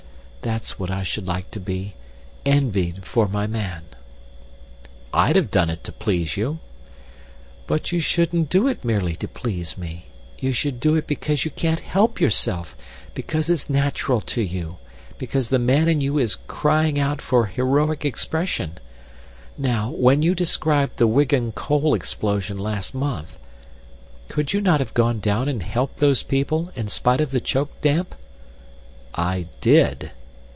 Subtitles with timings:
[0.43, 1.93] That's what I should like to be,
[2.47, 3.83] envied for my man."
[5.13, 6.57] "I'd have done it to please you."
[7.67, 10.07] "But you shouldn't do it merely to please me.
[10.39, 12.75] You should do it because you can't help yourself,
[13.13, 14.77] because it's natural to you,
[15.19, 18.79] because the man in you is crying out for heroic expression.
[19.59, 23.37] Now, when you described the Wigan coal explosion last month,
[24.27, 27.79] could you not have gone down and helped those people, in spite of the choke
[27.81, 28.15] damp?"
[29.13, 30.09] "I did."